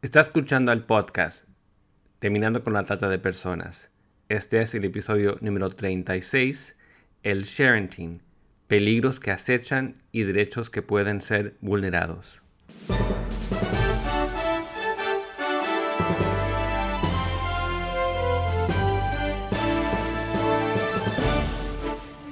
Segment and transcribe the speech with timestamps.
[0.00, 1.44] Está escuchando el podcast
[2.20, 3.90] Terminando con la trata de personas.
[4.28, 6.78] Este es el episodio número 36,
[7.24, 8.22] el sharing,
[8.68, 12.42] peligros que acechan y derechos que pueden ser vulnerados.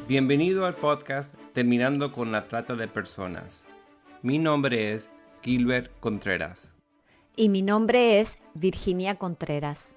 [0.07, 3.65] Bienvenido al podcast Terminando con la trata de personas.
[4.23, 5.11] Mi nombre es
[5.43, 6.76] Gilbert Contreras.
[7.39, 9.95] Y mi nombre es Virginia Contreras.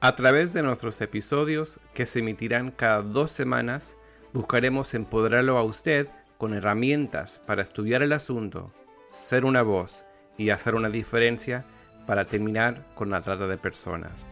[0.00, 3.96] A través de nuestros episodios, que se emitirán cada dos semanas,
[4.32, 6.06] buscaremos empoderarlo a usted
[6.38, 8.72] con herramientas para estudiar el asunto,
[9.10, 10.04] ser una voz
[10.38, 11.64] y hacer una diferencia
[12.06, 14.24] para terminar con la trata de personas.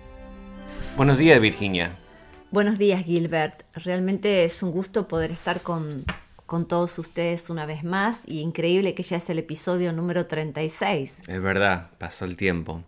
[0.97, 1.98] Buenos días, Virginia.
[2.52, 3.64] Buenos días, Gilbert.
[3.75, 6.05] Realmente es un gusto poder estar con,
[6.52, 11.20] con todos ustedes una vez más y increíble que ya es el episodio número 36.
[11.27, 12.83] Es verdad, pasó el tiempo.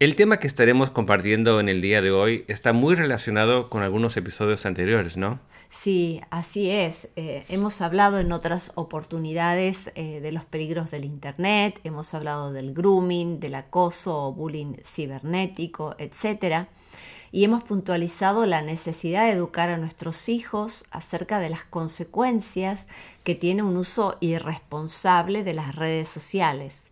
[0.00, 4.16] El tema que estaremos compartiendo en el día de hoy está muy relacionado con algunos
[4.16, 5.38] episodios anteriores, ¿no?
[5.68, 7.08] Sí, así es.
[7.14, 12.74] Eh, hemos hablado en otras oportunidades eh, de los peligros del Internet, hemos hablado del
[12.74, 16.68] grooming, del acoso o bullying cibernético, etcétera
[17.30, 22.88] y hemos puntualizado la necesidad de educar a nuestros hijos acerca de las consecuencias
[23.24, 26.88] que tiene un uso irresponsable de las redes sociales.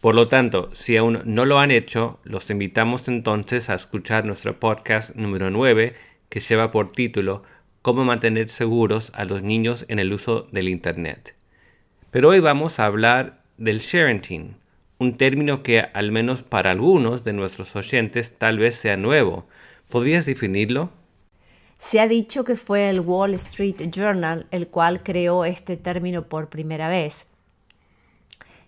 [0.00, 4.60] Por lo tanto, si aún no lo han hecho, los invitamos entonces a escuchar nuestro
[4.60, 5.94] podcast número 9
[6.28, 7.42] que lleva por título
[7.82, 11.34] Cómo mantener seguros a los niños en el uso del Internet.
[12.10, 14.56] Pero hoy vamos a hablar del sharing,
[14.98, 19.48] un término que al menos para algunos de nuestros oyentes tal vez sea nuevo,
[19.88, 20.90] ¿Podrías definirlo?
[21.78, 26.50] Se ha dicho que fue el Wall Street Journal el cual creó este término por
[26.50, 27.26] primera vez.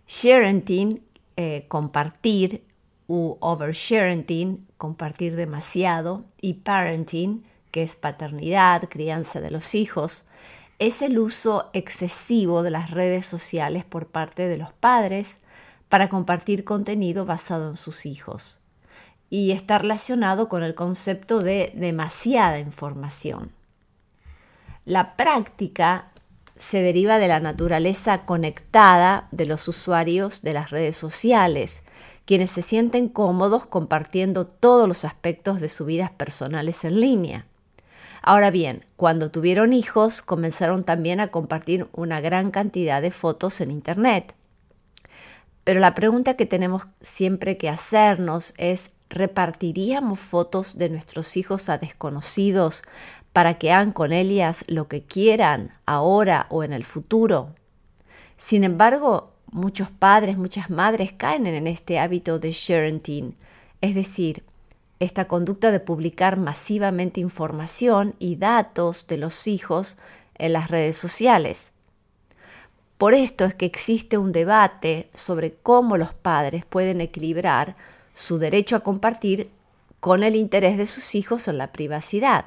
[0.09, 1.03] Sharing,
[1.37, 2.63] eh, compartir,
[3.07, 10.25] u oversharing, compartir demasiado, y parenting, que es paternidad, crianza de los hijos,
[10.79, 15.39] es el uso excesivo de las redes sociales por parte de los padres
[15.91, 18.60] para compartir contenido basado en sus hijos
[19.31, 23.53] y está relacionado con el concepto de demasiada información.
[24.85, 26.11] La práctica
[26.57, 31.83] se deriva de la naturaleza conectada de los usuarios de las redes sociales,
[32.27, 37.47] quienes se sienten cómodos compartiendo todos los aspectos de sus vidas personales en línea.
[38.23, 43.71] Ahora bien, cuando tuvieron hijos comenzaron también a compartir una gran cantidad de fotos en
[43.71, 44.35] Internet.
[45.65, 51.79] Pero la pregunta que tenemos siempre que hacernos es repartiríamos fotos de nuestros hijos a
[51.79, 52.83] desconocidos
[53.33, 57.55] para que hagan con ellas lo que quieran ahora o en el futuro.
[58.37, 63.35] Sin embargo, muchos padres, muchas madres caen en este hábito de sharing,
[63.81, 64.45] es decir,
[65.01, 69.97] esta conducta de publicar masivamente información y datos de los hijos
[70.37, 71.73] en las redes sociales.
[72.99, 77.77] Por esto es que existe un debate sobre cómo los padres pueden equilibrar
[78.15, 79.51] su derecho a compartir
[80.01, 82.47] con el interés de sus hijos en la privacidad.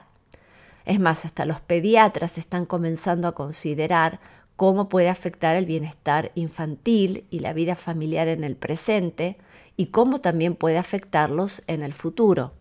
[0.86, 4.20] Es más, hasta los pediatras están comenzando a considerar
[4.56, 9.38] cómo puede afectar el bienestar infantil y la vida familiar en el presente
[9.78, 12.54] y cómo también puede afectarlos en el futuro.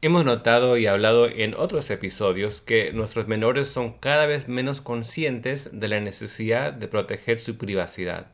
[0.00, 5.70] Hemos notado y hablado en otros episodios que nuestros menores son cada vez menos conscientes
[5.72, 8.28] de la necesidad de proteger su privacidad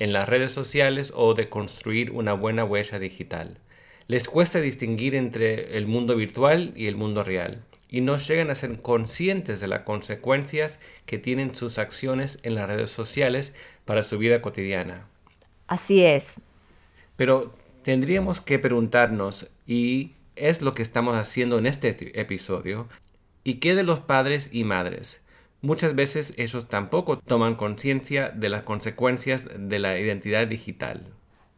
[0.00, 3.58] en las redes sociales o de construir una buena huella digital.
[4.08, 8.54] Les cuesta distinguir entre el mundo virtual y el mundo real y no llegan a
[8.54, 14.16] ser conscientes de las consecuencias que tienen sus acciones en las redes sociales para su
[14.16, 15.06] vida cotidiana.
[15.66, 16.36] Así es.
[17.16, 17.52] Pero
[17.82, 22.88] tendríamos que preguntarnos, y es lo que estamos haciendo en este episodio,
[23.44, 25.20] ¿y qué de los padres y madres?
[25.62, 31.06] Muchas veces ellos tampoco toman conciencia de las consecuencias de la identidad digital.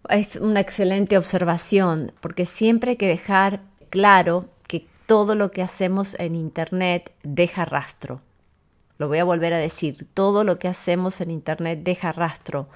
[0.08, 3.60] Es una excelente observación, porque siempre hay que dejar
[3.90, 8.20] claro que todo lo que hacemos en Internet deja rastro.
[8.98, 12.68] Lo voy a volver a decir, todo lo que hacemos en Internet deja rastro,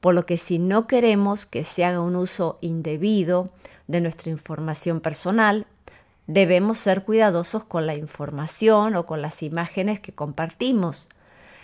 [0.00, 3.50] por lo que si no queremos que se haga un uso indebido
[3.86, 5.66] de nuestra información personal,
[6.32, 11.08] Debemos ser cuidadosos con la información o con las imágenes que compartimos,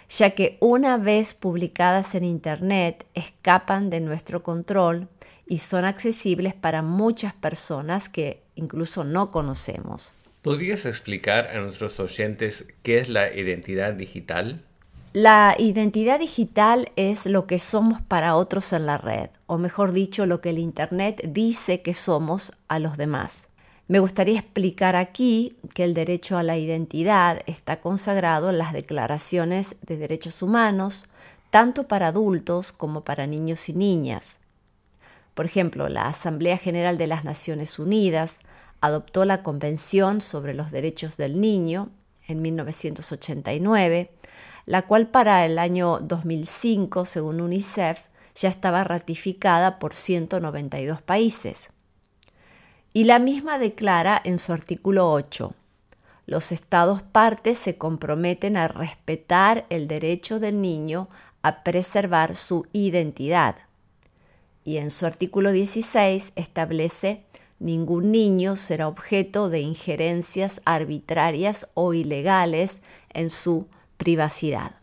[0.08, 5.06] ya que una vez publicadas en Internet escapan de nuestro control
[5.46, 10.16] y son accesibles para muchas personas que incluso no conocemos.
[10.42, 14.64] ¿Podrías explicar a nuestros oyentes qué es la identidad digital?
[15.12, 20.26] La identidad digital es lo que somos para otros en la red, o mejor dicho,
[20.26, 23.48] lo que el Internet dice que somos a los demás.
[23.88, 29.76] Me gustaría explicar aquí que el derecho a la identidad está consagrado en las declaraciones
[29.80, 31.06] de derechos humanos,
[31.50, 34.38] tanto para adultos como para niños y niñas.
[35.34, 38.40] Por ejemplo, la Asamblea General de las Naciones Unidas
[38.80, 41.90] adoptó la Convención sobre los Derechos del Niño
[42.26, 44.10] en 1989,
[44.64, 51.68] la cual para el año 2005, según UNICEF, ya estaba ratificada por 192 países.
[52.96, 55.52] Y la misma declara en su artículo 8,
[56.24, 61.10] los estados partes se comprometen a respetar el derecho del niño
[61.42, 63.56] a preservar su identidad.
[64.64, 67.20] Y en su artículo 16 establece
[67.58, 72.80] ningún niño será objeto de injerencias arbitrarias o ilegales
[73.12, 73.66] en su
[73.98, 74.76] privacidad.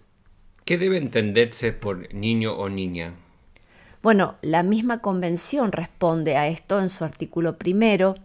[0.66, 3.16] ¿Qué debe entenderse por niño o niña?
[4.04, 8.16] Bueno, la misma convención responde a esto en su artículo primero,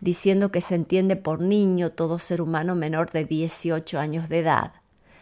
[0.00, 4.70] diciendo que se entiende por niño todo ser humano menor de 18 años de edad,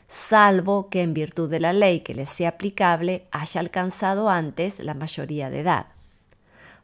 [0.07, 4.93] salvo que en virtud de la ley que le sea aplicable haya alcanzado antes la
[4.93, 5.87] mayoría de edad.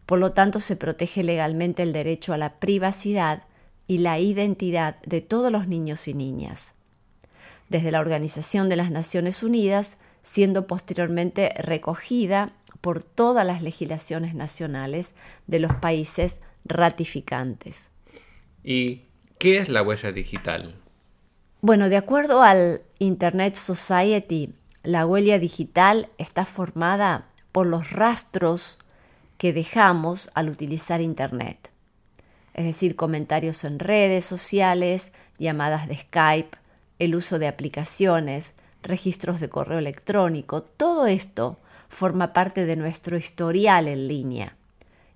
[0.07, 3.43] Por lo tanto, se protege legalmente el derecho a la privacidad
[3.87, 6.73] y la identidad de todos los niños y niñas
[7.71, 15.13] desde la Organización de las Naciones Unidas, siendo posteriormente recogida por todas las legislaciones nacionales
[15.47, 17.91] de los países ratificantes.
[18.65, 19.03] ¿Y
[19.39, 20.75] qué es la huella digital?
[21.61, 28.79] Bueno, de acuerdo al Internet Society, la huella digital está formada por los rastros
[29.37, 31.71] que dejamos al utilizar Internet,
[32.55, 36.57] es decir, comentarios en redes sociales, llamadas de Skype,
[36.99, 41.59] el uso de aplicaciones, registros de correo electrónico, todo esto
[41.91, 44.57] forma parte de nuestro historial en línea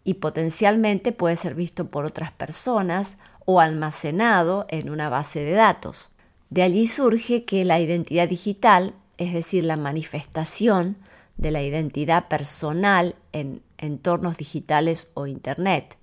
[0.05, 3.17] y potencialmente puede ser visto por otras personas
[3.47, 6.11] o almacenado en una base de datos.
[6.51, 10.97] De allí surge que la identidad digital, es decir, la manifestación
[11.37, 15.97] de la identidad personal en entornos digitales o Internet,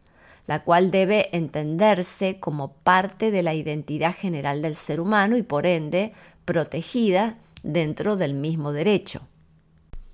[0.48, 5.66] la cual debe entenderse como parte de la identidad general del ser humano y por
[5.66, 6.14] ende
[6.46, 9.22] protegida dentro del mismo derecho.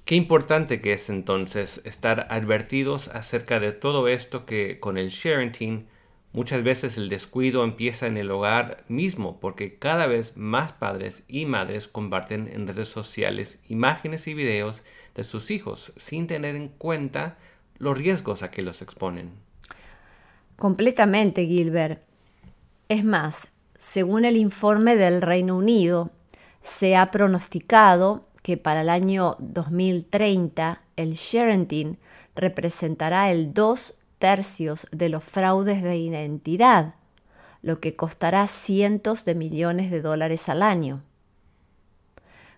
[0.07, 5.85] Qué importante que es entonces estar advertidos acerca de todo esto que con el sharing
[6.31, 11.45] muchas veces el descuido empieza en el hogar mismo porque cada vez más padres y
[11.45, 14.81] madres comparten en redes sociales imágenes y videos
[15.13, 17.35] de sus hijos sin tener en cuenta
[17.77, 19.31] los riesgos a que los exponen.
[20.55, 22.01] Completamente, Gilbert.
[22.87, 26.11] Es más, según el informe del Reino Unido,
[26.61, 31.97] se ha pronosticado que para el año 2030 el sharing
[32.33, 36.95] representará el dos tercios de los fraudes de identidad,
[37.61, 41.03] lo que costará cientos de millones de dólares al año.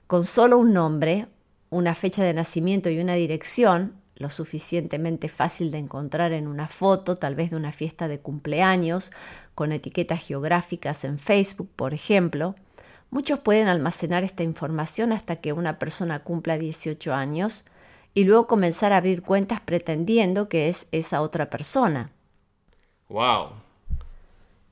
[0.06, 1.26] Con solo un nombre,
[1.72, 7.16] una fecha de nacimiento y una dirección, lo suficientemente fácil de encontrar en una foto,
[7.16, 9.12] tal vez de una fiesta de cumpleaños,
[9.56, 12.54] con etiquetas geográficas en Facebook, por ejemplo,
[13.12, 17.66] muchos pueden almacenar esta información hasta que una persona cumpla 18 años
[18.14, 22.12] y luego comenzar a abrir cuentas pretendiendo que es esa otra persona.
[23.08, 23.52] ¡Wow!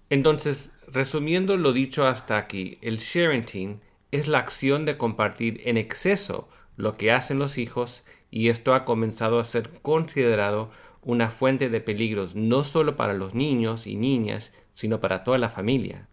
[0.09, 3.81] Entonces, resumiendo lo dicho hasta aquí, el sharing
[4.12, 8.85] es la acción de compartir en exceso lo que hacen los hijos y esto ha
[8.85, 10.69] comenzado a ser considerado
[11.01, 15.50] una fuente de peligros no solo para los niños y niñas, sino para toda la
[15.50, 16.07] familia.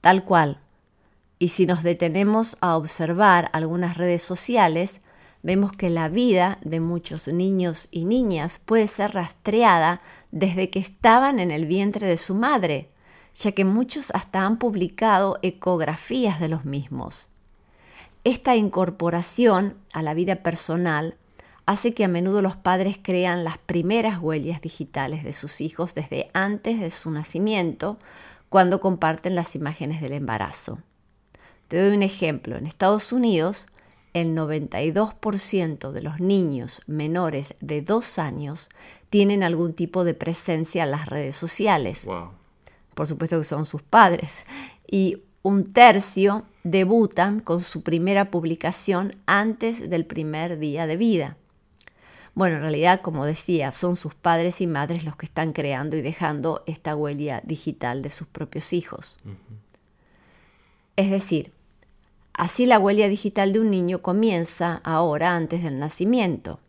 [0.00, 0.60] Tal cual.
[1.38, 5.00] Y si nos detenemos a observar algunas redes sociales,
[5.42, 10.00] vemos que la vida de muchos niños y niñas puede ser rastreada
[10.30, 12.90] desde que estaban en el vientre de su madre,
[13.34, 17.28] ya que muchos hasta han publicado ecografías de los mismos.
[18.24, 21.16] Esta incorporación a la vida personal
[21.66, 26.30] hace que a menudo los padres crean las primeras huellas digitales de sus hijos desde
[26.32, 27.98] antes de su nacimiento,
[28.48, 30.78] cuando comparten las imágenes del embarazo.
[31.68, 32.56] Te doy un ejemplo.
[32.56, 33.66] En Estados Unidos,
[34.14, 38.68] el 92% de los niños menores de dos años
[39.10, 42.06] tienen algún tipo de presencia en las redes sociales.
[42.94, 44.44] Por supuesto que son sus padres.
[44.90, 51.36] Y un tercio debutan con su primera publicación antes del primer día de vida.
[52.34, 56.02] Bueno, en realidad, como decía, son sus padres y madres los que están creando y
[56.02, 59.18] dejando esta huella digital de sus propios hijos.
[60.96, 61.52] Es decir,
[62.36, 66.60] Así la huella digital de un niño comienza ahora antes del nacimiento.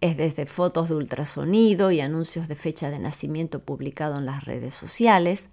[0.00, 4.72] Es desde fotos de ultrasonido y anuncios de fecha de nacimiento publicado en las redes
[4.72, 5.50] sociales.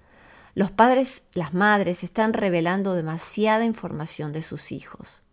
[0.56, 5.24] Los padres, las madres están revelando demasiada información de sus hijos.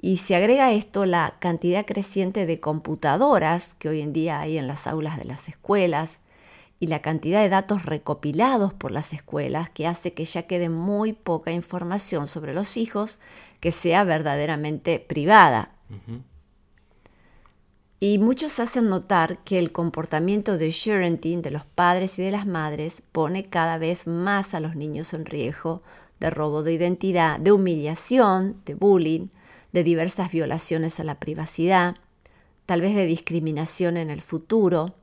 [0.00, 4.56] Y se agrega a esto la cantidad creciente de computadoras que hoy en día hay
[4.56, 6.20] en las aulas de las escuelas
[6.78, 11.12] y la cantidad de datos recopilados por las escuelas que hace que ya quede muy
[11.12, 13.18] poca información sobre los hijos
[13.60, 15.70] que sea verdaderamente privada.
[17.98, 22.46] Y muchos hacen notar que el comportamiento de sharenting de los padres y de las
[22.46, 25.82] madres pone cada vez más a los niños en riesgo
[26.20, 29.28] de robo de identidad, de humillación, de bullying,
[29.72, 31.96] de diversas violaciones a la privacidad,
[32.66, 34.94] tal vez de discriminación en el futuro,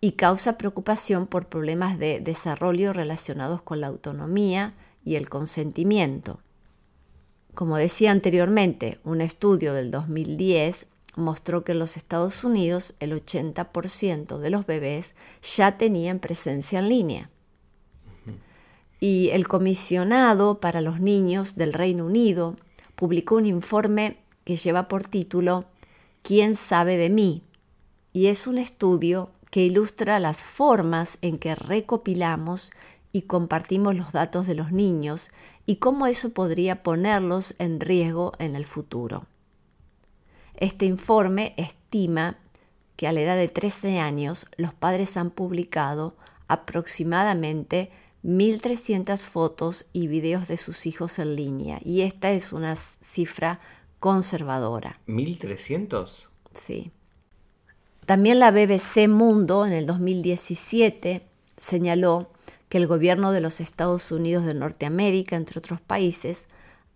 [0.00, 6.40] y causa preocupación por problemas de desarrollo relacionados con la autonomía y el consentimiento.
[7.54, 14.38] Como decía anteriormente, un estudio del 2010 mostró que en los Estados Unidos el 80%
[14.38, 17.30] de los bebés ya tenían presencia en línea.
[19.00, 22.56] Y el comisionado para los niños del Reino Unido
[22.94, 25.64] publicó un informe que lleva por título
[26.22, 27.42] ¿Quién sabe de mí?
[28.12, 32.72] Y es un estudio que ilustra las formas en que recopilamos
[33.12, 35.30] y compartimos los datos de los niños
[35.66, 39.26] y cómo eso podría ponerlos en riesgo en el futuro.
[40.54, 42.38] Este informe estima
[42.96, 46.14] que a la edad de 13 años los padres han publicado
[46.48, 47.90] aproximadamente
[48.22, 53.60] 1.300 fotos y videos de sus hijos en línea y esta es una cifra
[53.98, 54.98] conservadora.
[55.06, 56.26] ¿1.300?
[56.52, 56.90] Sí.
[58.06, 61.26] También la BBC Mundo en el 2017
[61.56, 62.30] señaló
[62.68, 66.46] que el gobierno de los Estados Unidos de Norteamérica, entre otros países,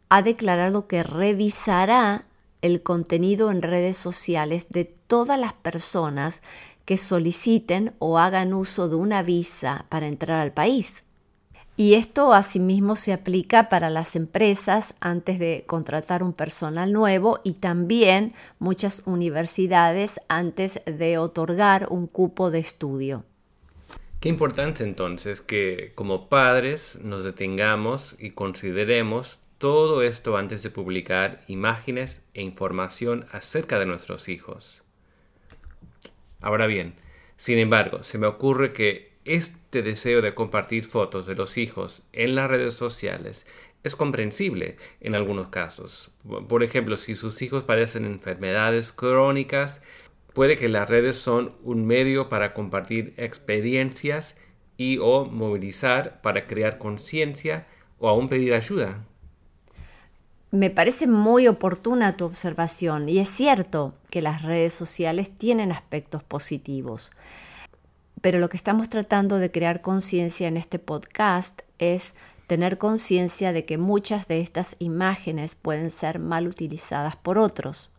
[0.08, 2.26] ha declarado que revisará
[2.62, 6.40] el contenido en redes sociales de todas las personas
[6.84, 11.03] que soliciten o hagan uso de una visa para entrar al país.
[11.76, 17.54] Y esto asimismo se aplica para las empresas antes de contratar un personal nuevo y
[17.54, 23.24] también muchas universidades antes de otorgar un cupo de estudio.
[24.20, 31.42] Qué importante entonces que como padres nos detengamos y consideremos todo esto antes de publicar
[31.48, 34.84] imágenes e información acerca de nuestros hijos.
[36.40, 36.94] Ahora bien,
[37.36, 42.34] sin embargo, se me ocurre que este deseo de compartir fotos de los hijos en
[42.34, 43.46] las redes sociales
[43.82, 46.10] es comprensible en algunos casos.
[46.48, 49.82] Por ejemplo, si sus hijos padecen enfermedades crónicas,
[50.32, 54.36] puede que las redes son un medio para compartir experiencias
[54.76, 57.66] y o movilizar para crear conciencia
[57.98, 59.04] o aún pedir ayuda.
[60.50, 66.22] Me parece muy oportuna tu observación y es cierto que las redes sociales tienen aspectos
[66.22, 67.10] positivos
[68.20, 72.14] pero lo que estamos tratando de crear conciencia en este podcast es
[72.46, 77.90] tener conciencia de que muchas de estas imágenes pueden ser mal utilizadas por otros,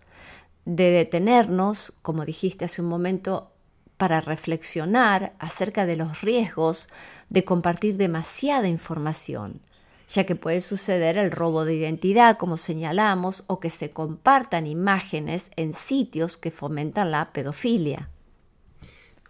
[0.65, 3.51] de detenernos, como dijiste hace un momento,
[3.97, 6.89] para reflexionar acerca de los riesgos
[7.29, 9.61] de compartir demasiada información,
[10.07, 15.49] ya que puede suceder el robo de identidad, como señalamos, o que se compartan imágenes
[15.55, 18.09] en sitios que fomentan la pedofilia.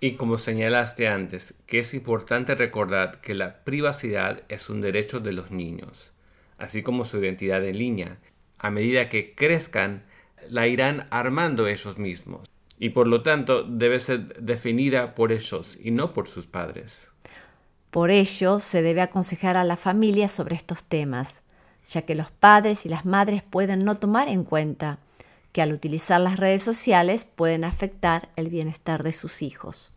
[0.05, 5.33] Y como señalaste antes, que es importante recordar que la privacidad es un derecho de
[5.33, 6.11] los niños,
[6.59, 8.17] así como su identidad en línea.
[8.59, 10.03] A medida que crezcan,
[10.47, 12.47] la irán armando ellos mismos
[12.77, 17.09] y por lo tanto debe ser definida por ellos y no por sus padres.
[17.89, 21.41] Por ello, se debe aconsejar a la familia sobre estos temas,
[21.83, 24.99] ya que los padres y las madres pueden no tomar en cuenta
[25.51, 29.93] que al utilizar las redes sociales pueden afectar el bienestar de sus hijos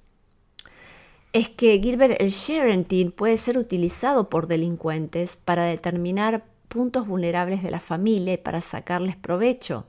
[1.38, 7.70] es que Gilbert el sharenting puede ser utilizado por delincuentes para determinar puntos vulnerables de
[7.70, 9.86] la familia y para sacarles provecho.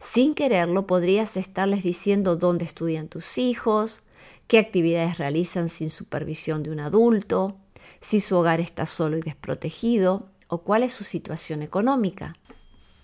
[0.00, 4.04] Sin quererlo podrías estarles diciendo dónde estudian tus hijos,
[4.46, 7.58] qué actividades realizan sin supervisión de un adulto,
[8.00, 12.38] si su hogar está solo y desprotegido o cuál es su situación económica.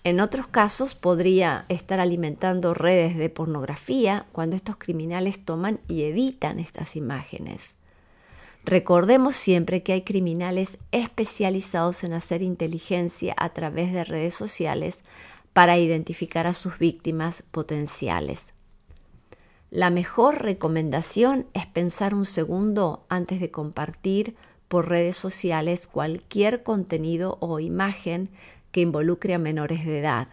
[0.03, 6.59] En otros casos podría estar alimentando redes de pornografía cuando estos criminales toman y editan
[6.59, 7.75] estas imágenes.
[8.65, 14.99] Recordemos siempre que hay criminales especializados en hacer inteligencia a través de redes sociales
[15.53, 18.47] para identificar a sus víctimas potenciales.
[19.69, 24.35] La mejor recomendación es pensar un segundo antes de compartir
[24.67, 28.29] por redes sociales cualquier contenido o imagen
[28.71, 30.27] que involucre a menores de edad.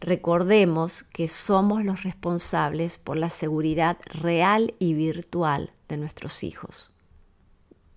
[0.00, 6.92] Recordemos que somos los responsables por la seguridad real y virtual de nuestros hijos.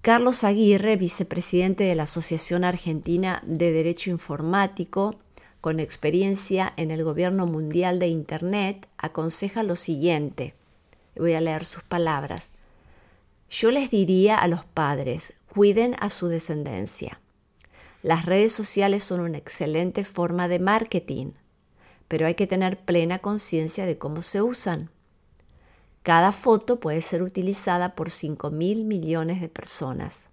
[0.02, 5.16] Carlos Aguirre, vicepresidente de la Asociación Argentina de Derecho Informático,
[5.62, 10.56] con experiencia en el gobierno mundial de Internet, aconseja lo siguiente.
[11.16, 12.52] Voy a leer sus palabras.
[13.50, 17.22] Yo les diría a los padres, cuiden a su descendencia.
[18.04, 21.32] Las redes sociales son una excelente forma de marketing,
[22.10, 24.90] pero hay que tener plena conciencia de cómo se usan.
[26.04, 30.28] Cada foto puede ser utilizada por 5 mil millones de personas.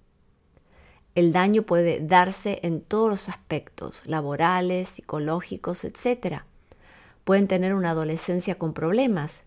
[1.14, 6.42] El daño puede darse en todos los aspectos, laborales, psicológicos, etc.
[7.22, 9.44] Pueden tener una adolescencia con problemas.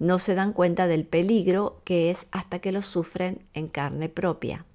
[0.00, 4.66] No se dan cuenta del peligro que es hasta que lo sufren en carne propia.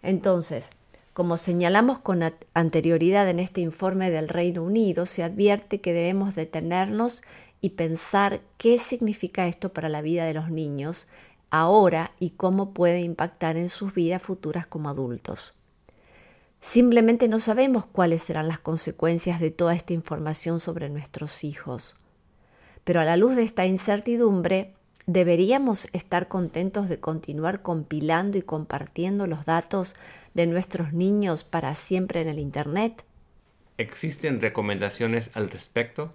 [0.00, 0.70] Entonces,
[1.12, 2.22] como señalamos con
[2.54, 7.22] anterioridad en este informe del Reino Unido, se advierte que debemos detenernos
[7.60, 11.08] y pensar qué significa esto para la vida de los niños
[11.50, 15.54] ahora y cómo puede impactar en sus vidas futuras como adultos.
[16.62, 21.96] Simplemente no sabemos cuáles serán las consecuencias de toda esta información sobre nuestros hijos.
[22.84, 24.72] Pero a la luz de esta incertidumbre,
[25.06, 29.96] ¿deberíamos estar contentos de continuar compilando y compartiendo los datos
[30.34, 33.04] de nuestros niños para siempre en el Internet?
[33.78, 36.12] ¿Existen recomendaciones al respecto?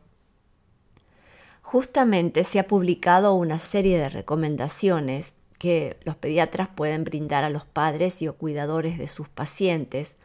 [1.62, 7.66] Justamente se ha publicado una serie de recomendaciones que los pediatras pueden brindar a los
[7.66, 10.18] padres y o cuidadores de sus pacientes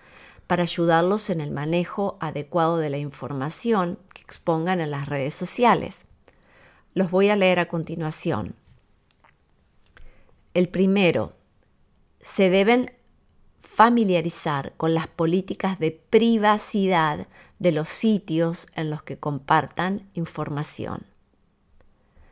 [0.46, 6.04] para ayudarlos en el manejo adecuado de la información que expongan en las redes sociales.
[6.94, 8.54] Los voy a leer a continuación.
[10.54, 11.32] El primero,
[12.20, 12.92] se deben
[13.58, 17.26] familiarizar con las políticas de privacidad
[17.58, 21.06] de los sitios en los que compartan información.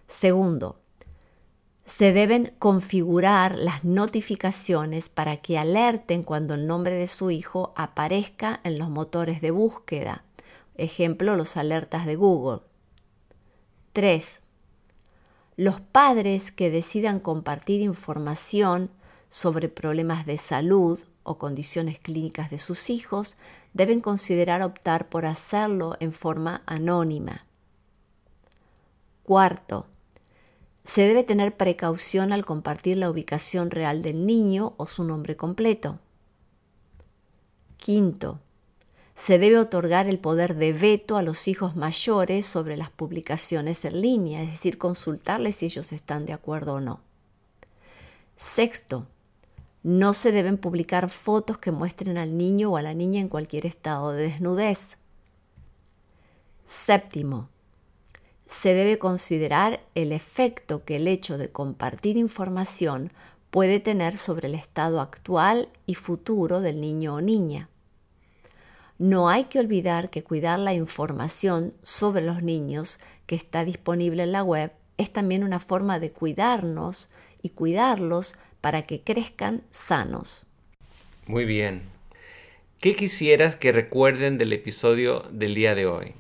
[0.07, 0.81] Segundo,
[1.87, 8.61] se deben configurar las notificaciones para que alerten cuando el nombre de su hijo aparezca
[8.63, 10.25] en los motores de búsqueda,
[10.77, 12.61] ejemplo los alertas de Google.
[13.93, 14.41] 3.
[15.61, 18.89] Los padres que decidan compartir información
[19.29, 23.37] sobre problemas de salud o condiciones clínicas de sus hijos
[23.75, 27.45] deben considerar optar por hacerlo en forma anónima.
[29.23, 29.85] Cuarto,
[30.85, 35.99] se debe tener precaución al compartir la ubicación real del niño o su nombre completo.
[37.77, 38.41] Quinto,
[39.21, 44.01] se debe otorgar el poder de veto a los hijos mayores sobre las publicaciones en
[44.01, 47.01] línea, es decir, consultarles si ellos están de acuerdo o no.
[48.39, 49.07] Sexto,
[49.83, 53.67] no se deben publicar fotos que muestren al niño o a la niña en cualquier
[53.67, 54.97] estado de desnudez.
[56.65, 57.51] Séptimo,
[58.47, 63.11] se debe considerar el efecto que el hecho de compartir información
[63.51, 67.70] puede tener sobre el estado actual y futuro del niño o niña.
[69.01, 74.33] No hay que olvidar que cuidar la información sobre los niños que está disponible en
[74.33, 77.09] la web es también una forma de cuidarnos
[77.41, 80.45] y cuidarlos para que crezcan sanos.
[81.27, 81.81] Muy bien.
[82.79, 86.13] ¿Qué quisieras que recuerden del episodio del día de hoy?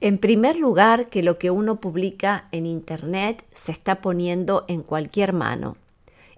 [0.00, 5.32] En primer lugar, que lo que uno publica en Internet se está poniendo en cualquier
[5.32, 5.76] mano.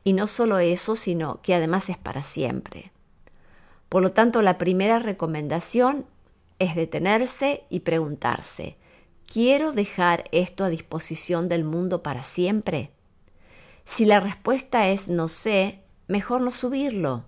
[0.02, 2.91] Y no solo eso, sino que además es para siempre.
[3.92, 6.06] Por lo tanto, la primera recomendación
[6.58, 8.78] es detenerse y preguntarse,
[9.30, 12.90] ¿quiero dejar esto a disposición del mundo para siempre?
[13.84, 17.24] Si la respuesta es no sé, mejor no subirlo.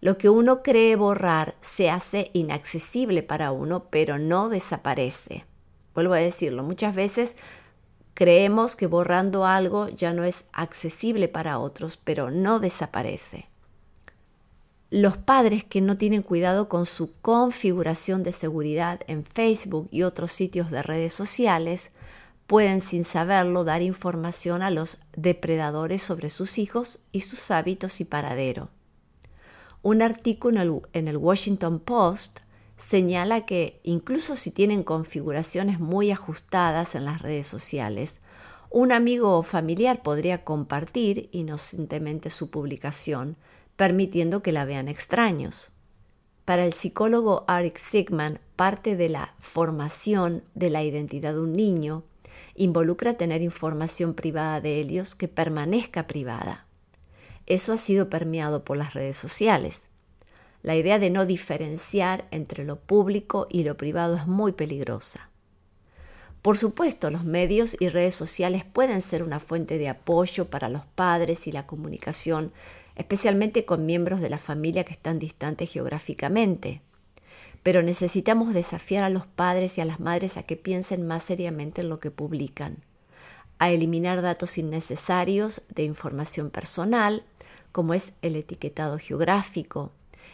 [0.00, 5.44] Lo que uno cree borrar se hace inaccesible para uno, pero no desaparece.
[5.94, 7.36] Vuelvo a decirlo, muchas veces
[8.14, 13.50] creemos que borrando algo ya no es accesible para otros, pero no desaparece.
[14.96, 20.30] Los padres que no tienen cuidado con su configuración de seguridad en Facebook y otros
[20.30, 21.90] sitios de redes sociales
[22.46, 28.04] pueden sin saberlo dar información a los depredadores sobre sus hijos y sus hábitos y
[28.04, 28.68] paradero.
[29.82, 32.38] Un artículo en el, Washington Post
[32.76, 38.20] señala que incluso si tienen configuraciones muy ajustadas en las redes sociales,
[38.70, 43.36] un amigo o familiar podría compartir inocentemente su publicación,
[43.76, 45.70] permitiendo que la vean extraños.
[46.44, 52.04] Para el psicólogo Eric Sigman, parte de la formación de la identidad de un niño
[52.54, 56.66] involucra tener información privada de ellos que permanezca privada.
[57.46, 59.82] Eso ha sido permeado por las redes sociales.
[60.62, 65.28] La idea de no diferenciar entre lo público y lo privado es muy peligrosa.
[66.40, 70.84] Por supuesto, los medios y redes sociales pueden ser una fuente de apoyo para los
[70.84, 72.52] padres y la comunicación,
[72.96, 76.80] especialmente con miembros de la familia que están distantes geográficamente.
[77.62, 81.80] Pero necesitamos desafiar a los padres y a las madres a que piensen más seriamente
[81.80, 82.84] en lo que publican,
[83.58, 87.24] a eliminar datos innecesarios de información personal,
[87.72, 89.92] como es el etiquetado geográfico,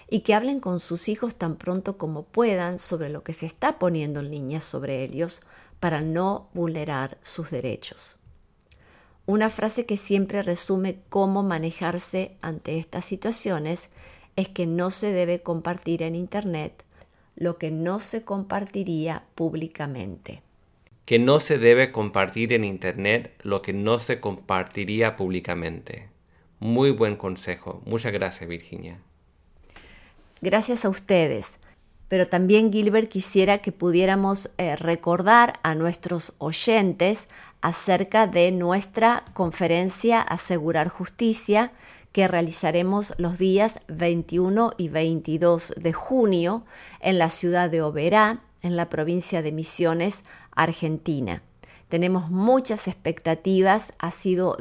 [0.08, 3.78] y que hablen con sus hijos tan pronto como puedan sobre lo que se está
[3.78, 5.42] poniendo en línea sobre ellos
[5.78, 8.19] para no vulnerar sus derechos.
[9.30, 13.88] Una frase que siempre resume cómo manejarse ante estas situaciones
[14.34, 16.82] es que no se debe compartir en Internet
[17.36, 20.42] lo que no se compartiría públicamente.
[21.04, 26.08] Que no se debe compartir en Internet lo que no se compartiría públicamente.
[26.58, 27.82] Muy buen consejo.
[27.86, 28.98] Muchas gracias, Virginia.
[30.40, 31.59] Gracias a ustedes
[32.10, 37.28] pero también Gilbert quisiera que pudiéramos eh, recordar a nuestros oyentes
[37.60, 41.70] acerca de nuestra conferencia Asegurar Justicia
[42.10, 46.64] que realizaremos los días 21 y 22 de junio
[46.98, 51.44] en la ciudad de Oberá, en la provincia de Misiones, Argentina.
[51.88, 54.56] Tenemos muchas expectativas, ha sido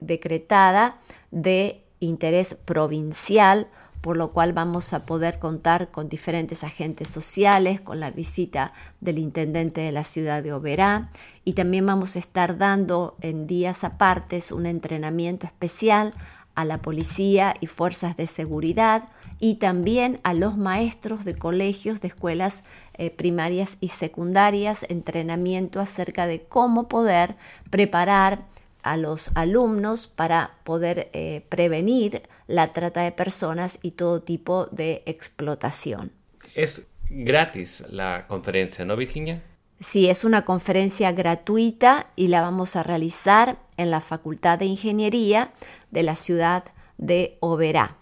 [0.00, 0.98] decretada
[1.30, 3.68] de interés provincial
[4.00, 9.18] por lo cual vamos a poder contar con diferentes agentes sociales, con la visita del
[9.18, 11.10] intendente de la ciudad de Oberá.
[11.44, 16.12] Y también vamos a estar dando en días apartes un entrenamiento especial
[16.54, 19.08] a la policía y fuerzas de seguridad
[19.38, 22.62] y también a los maestros de colegios, de escuelas
[22.94, 27.36] eh, primarias y secundarias, entrenamiento acerca de cómo poder
[27.70, 28.46] preparar
[28.82, 35.02] a los alumnos para poder eh, prevenir la trata de personas y todo tipo de
[35.06, 36.12] explotación.
[36.54, 39.42] Es gratis la conferencia, ¿no, Virginia?
[39.80, 45.52] Sí, es una conferencia gratuita y la vamos a realizar en la Facultad de Ingeniería
[45.90, 46.64] de la ciudad
[46.98, 47.96] de Oberá.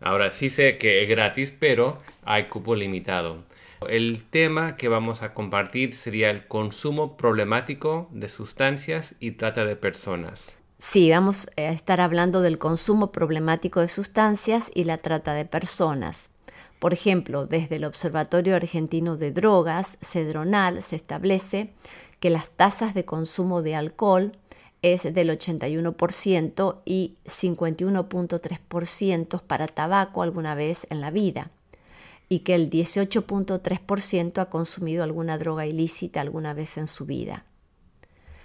[0.00, 3.44] Ahora sí sé que es gratis, pero hay cupo limitado.
[3.86, 9.76] El tema que vamos a compartir sería el consumo problemático de sustancias y trata de
[9.76, 10.56] personas.
[10.78, 16.30] Sí, vamos a estar hablando del consumo problemático de sustancias y la trata de personas.
[16.80, 21.70] Por ejemplo, desde el Observatorio Argentino de Drogas, Cedronal, se establece
[22.18, 24.32] que las tasas de consumo de alcohol
[24.82, 31.50] es del 81% y 51.3% para tabaco alguna vez en la vida
[32.28, 37.44] y que el 18.3% ha consumido alguna droga ilícita alguna vez en su vida.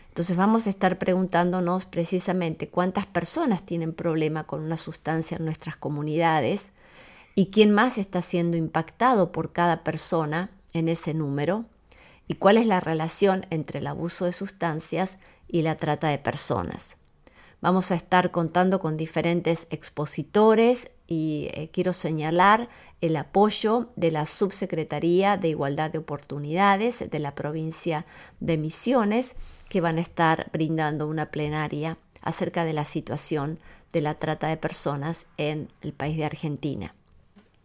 [0.09, 5.75] Entonces vamos a estar preguntándonos precisamente cuántas personas tienen problema con una sustancia en nuestras
[5.75, 6.69] comunidades
[7.35, 11.65] y quién más está siendo impactado por cada persona en ese número
[12.27, 15.17] y cuál es la relación entre el abuso de sustancias
[15.47, 16.95] y la trata de personas.
[17.59, 22.69] Vamos a estar contando con diferentes expositores y eh, quiero señalar
[23.01, 28.05] el apoyo de la Subsecretaría de Igualdad de Oportunidades de la provincia
[28.39, 29.35] de Misiones,
[29.69, 33.59] que van a estar brindando una plenaria acerca de la situación
[33.91, 36.95] de la trata de personas en el país de Argentina.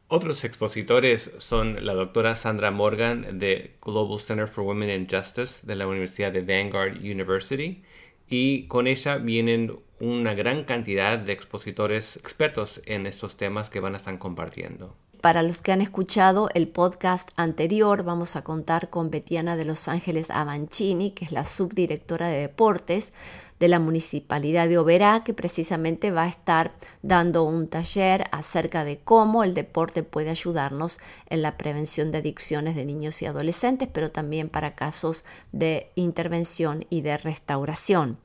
[0.08, 5.76] Otros expositores son la doctora Sandra Morgan de Global Center for Women and Justice de
[5.76, 7.82] la Universidad de Vanguard University
[8.28, 13.94] y con ella vienen una gran cantidad de expositores expertos en estos temas que van
[13.94, 14.94] a estar compartiendo.
[15.20, 19.88] Para los que han escuchado el podcast anterior, vamos a contar con Betiana de Los
[19.88, 23.12] Ángeles Avancini, que es la subdirectora de deportes
[23.58, 28.98] de la Municipalidad de Oberá, que precisamente va a estar dando un taller acerca de
[28.98, 34.12] cómo el deporte puede ayudarnos en la prevención de adicciones de niños y adolescentes, pero
[34.12, 38.18] también para casos de intervención y de restauración.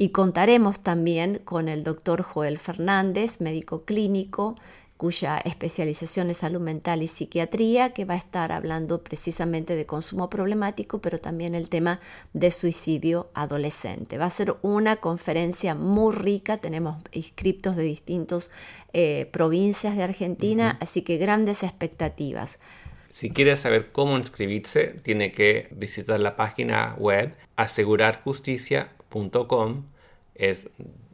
[0.00, 4.56] Y contaremos también con el doctor Joel Fernández, médico clínico,
[4.96, 10.30] cuya especialización es salud mental y psiquiatría, que va a estar hablando precisamente de consumo
[10.30, 12.00] problemático, pero también el tema
[12.32, 14.16] de suicidio adolescente.
[14.16, 18.50] Va a ser una conferencia muy rica, tenemos inscriptos de distintas
[18.94, 22.58] eh, provincias de Argentina, así que grandes expectativas.
[23.10, 29.89] Si quiere saber cómo inscribirse, tiene que visitar la página web asegurarjusticia.com
[30.40, 30.68] es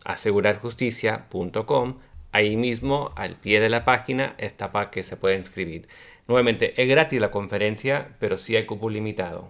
[0.04, 1.98] asegurarjusticia.com.
[2.32, 5.88] Ahí mismo, al pie de la página, está para que se pueda inscribir.
[6.28, 9.48] Nuevamente, es gratis la conferencia, pero sí hay cupo limitado.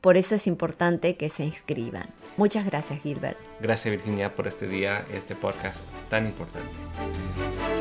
[0.00, 2.08] Por eso es importante que se inscriban.
[2.36, 3.36] Muchas gracias, Gilbert.
[3.60, 7.79] Gracias, Virginia, por este día, este podcast tan importante.